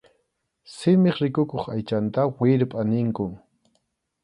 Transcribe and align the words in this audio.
Simip 0.75 1.15
rikukuq 1.23 1.65
aychanta 1.73 2.21
wirpʼa 2.37 2.81
ninkum. 2.89 3.31